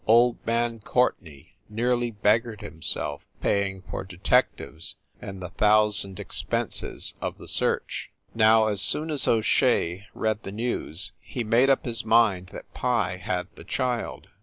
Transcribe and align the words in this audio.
Old 0.07 0.43
man 0.47 0.79
Courtenay 0.79 1.51
nearly 1.69 2.09
beggared 2.09 2.61
himself 2.61 3.23
paying 3.39 3.83
for 3.83 4.03
detectives 4.03 4.95
and 5.21 5.39
the 5.39 5.49
thousand 5.49 6.19
expenses 6.19 7.13
of 7.21 7.37
the 7.37 7.47
search. 7.47 8.09
Now, 8.33 8.65
as 8.65 8.81
soon 8.81 9.11
as 9.11 9.27
O 9.27 9.41
Shea 9.41 10.07
read 10.15 10.41
the 10.41 10.51
news 10.51 11.11
he 11.19 11.43
made 11.43 11.69
up 11.69 11.85
his 11.85 12.03
mind 12.03 12.47
that 12.47 12.73
Pye 12.73 13.17
had 13.17 13.47
the 13.53 13.63
child. 13.63 14.29